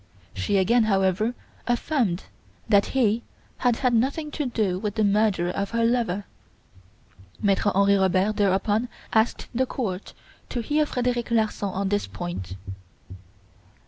[0.33, 1.35] She again, however,
[1.67, 2.23] affirmed
[2.67, 3.21] that he
[3.59, 6.25] had had nothing to do with the murder of her lover.
[7.39, 10.15] Maitre Henri Robert thereupon asked the court
[10.49, 12.55] to hear Frederic Larsan on this point.